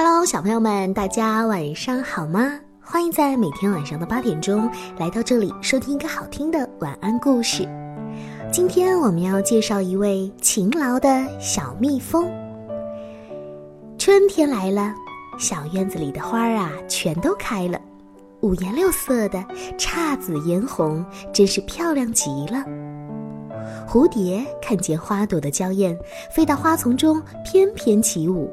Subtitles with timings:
[0.00, 2.52] Hello，小朋友们，大家晚上好吗？
[2.80, 7.68] 欢迎在每天晚上的八点钟来到这里收听一个好听的晚安故事。
[8.52, 12.30] 今天我们要介绍一位勤劳的小蜜蜂。
[13.98, 14.94] 春天来了，
[15.36, 17.80] 小院子里的花儿啊全都开了，
[18.38, 19.44] 五颜六色的，
[19.76, 21.04] 姹紫嫣红，
[21.34, 22.64] 真是漂亮极了。
[23.84, 25.98] 蝴蝶看见花朵的娇艳，
[26.32, 28.48] 飞到花丛中翩翩起舞。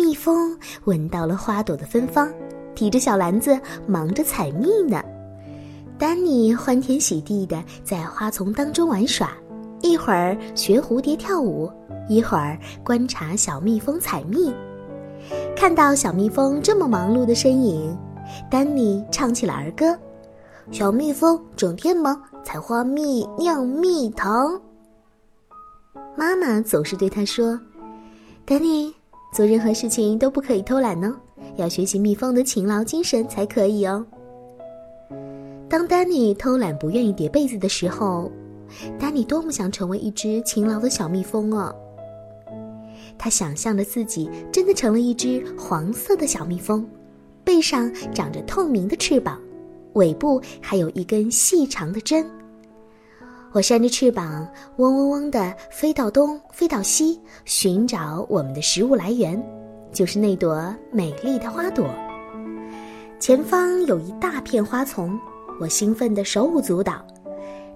[0.00, 2.32] 蜜蜂闻到了花朵的芬芳，
[2.74, 5.02] 提着小篮子忙着采蜜呢。
[5.98, 9.30] 丹尼欢天喜地的在花丛当中玩耍，
[9.82, 11.70] 一会儿学蝴蝶跳舞，
[12.08, 14.50] 一会儿观察小蜜蜂采蜜。
[15.54, 17.94] 看到小蜜蜂这么忙碌的身影，
[18.50, 19.94] 丹尼唱起了儿歌
[20.72, 24.58] ：“小蜜蜂整天忙采花蜜、酿蜜糖。”
[26.16, 27.60] 妈妈总是对他说
[28.46, 28.90] ：“丹尼。”
[29.32, 31.14] 做任何事情都不可以偷懒呢，
[31.56, 34.04] 要学习蜜蜂的勤劳精神才可以哦。
[35.68, 38.30] 当丹尼偷懒不愿意叠被子的时候，
[38.98, 41.72] 丹尼多么想成为一只勤劳的小蜜蜂啊！
[43.16, 46.84] 他想象着自己真的成了一只黄色的小蜜蜂，
[47.44, 49.40] 背上长着透明的翅膀，
[49.92, 52.26] 尾部还有一根细长的针。
[53.52, 59.42] 我扇着翅膀，嗡嗡嗡地飞到东，飞到西，寻找我们的食物来源，
[59.92, 61.84] 就是那朵美丽的花朵。
[63.18, 65.18] 前方有一大片花丛，
[65.60, 67.04] 我兴奋得手舞足蹈，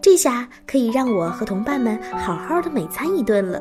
[0.00, 3.60] 这下可以让我和同伴们好好的美餐一顿了。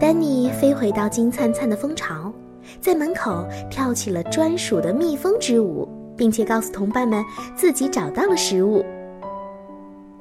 [0.00, 2.32] 丹尼飞回到金灿灿的蜂巢，
[2.80, 5.86] 在门口跳起了专属的蜜蜂之舞，
[6.16, 7.22] 并且告诉同伴们
[7.54, 8.82] 自己找到了食物。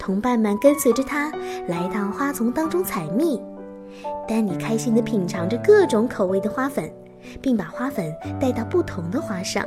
[0.05, 1.31] 同伴们跟随着他
[1.65, 3.41] 来到花丛当中采蜜，
[4.27, 6.91] 丹尼开心地品尝着各种口味的花粉，
[7.41, 9.65] 并把花粉带到不同的花上。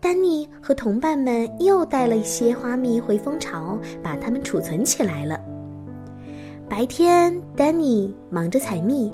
[0.00, 5.38] 丹尼和同伴们又带了一些花蜜回蜂巢，把它们储存起来了。
[6.68, 9.12] 白天，丹尼忙着采蜜，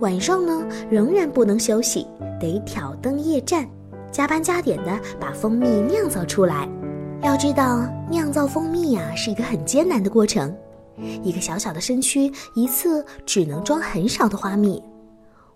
[0.00, 2.06] 晚上呢，仍然不能休息，
[2.40, 3.68] 得挑灯夜战，
[4.10, 6.66] 加班加点的把蜂蜜酿造出来。
[7.22, 10.52] 要知道，酿造蜂蜜呀是一个很艰难的过程。
[11.22, 14.82] 一个小小的身躯，一次只能装很少的花蜜。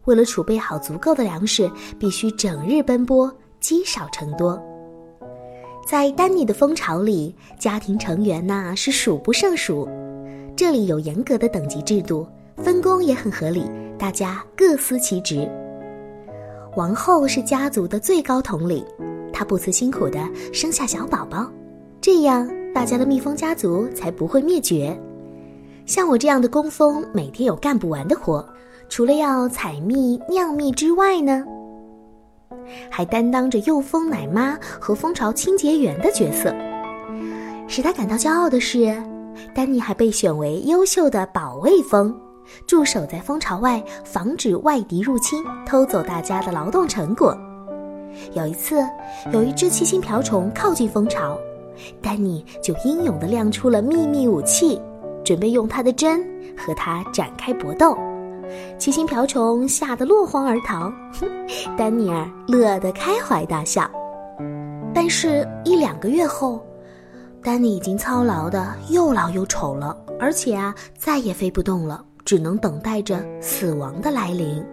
[0.05, 1.69] 为了储备好足够的粮食，
[1.99, 4.63] 必须整日奔波，积少成多。
[5.85, 9.89] 在丹尼的蜂巢里，家庭成员呐是数不胜数。
[10.57, 12.27] 这里有严格的等级制度，
[12.59, 13.69] 分工也很合理，
[13.99, 15.51] 大家各司其职。
[16.77, 18.85] 王后是家族的最高统领。
[19.37, 20.19] 他不辞辛苦地
[20.51, 21.47] 生下小宝宝，
[22.01, 24.99] 这样大家的蜜蜂家族才不会灭绝。
[25.85, 28.43] 像我这样的工蜂，每天有干不完的活，
[28.89, 31.45] 除了要采蜜、酿蜜之外呢，
[32.91, 36.55] 还担当着幼蜂奶妈和蜂巢清洁员的角色。
[37.69, 38.87] 使他感到骄傲的是，
[39.55, 42.19] 丹尼还被选为优秀的保卫蜂，
[42.67, 47.37] 驻守在蜂巢外，防止外敌入侵，偷走大家的劳动成果。
[48.33, 48.77] 有一次，
[49.33, 51.39] 有一只七星瓢虫靠近蜂巢，
[52.03, 54.81] 丹尼就英勇地亮出了秘密武器，
[55.25, 56.25] 准备用他的针
[56.57, 57.97] 和它展开搏斗。
[58.79, 60.93] 七星瓢虫吓得落荒而逃，
[61.77, 63.91] 丹尼尔乐得开怀大笑。
[64.95, 66.65] 但是，一两个月后，
[67.43, 74.65] 丹尼已经操劳的又老又丑了，而且啊，再也飞不动了，只能等待着死亡的来临。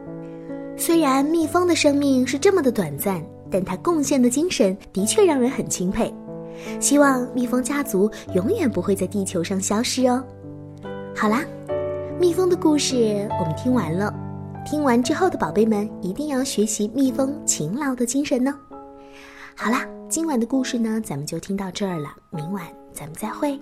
[0.76, 6.14] 虽然蜜蜂的生命是这么的短暂，但它贡献的精神的确让人很钦佩。
[6.80, 10.24] 希望蜜蜂家族永远不会在地球上消失哦。
[11.16, 11.44] 好啦，
[12.20, 14.14] 蜜蜂的故事我们听完了。
[14.66, 18.54] 听完之后的宝贝们一定要学习蜜蜂勤劳的精神呢。
[19.56, 22.10] 好啦，今晚的故事呢，咱们就听到这儿了。
[22.30, 23.60] 明晚咱们再会。